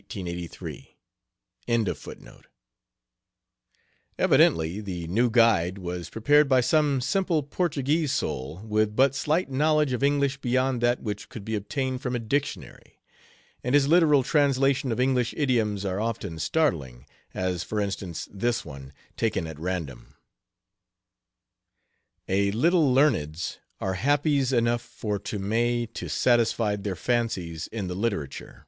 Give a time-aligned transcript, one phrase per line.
[4.18, 9.92] ]Evidently the "New Guide" was prepared by some simple Portuguese soul with but slight knowledge
[9.92, 12.98] of English beyond that which could be obtained from a dictionary,
[13.62, 18.94] and his literal translation of English idioms are often startling, as, for instance, this one,
[19.18, 20.16] taken at random:
[22.26, 27.94] "A little learneds are happies enough for to may to satisfy their fancies on the
[27.94, 28.66] literature."